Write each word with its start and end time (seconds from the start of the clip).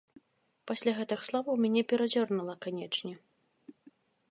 Пасля 0.71 0.93
гэтых 0.99 1.19
словаў 1.27 1.59
мяне 1.67 1.83
перадзёрнула, 1.93 2.53
канечне. 2.67 3.13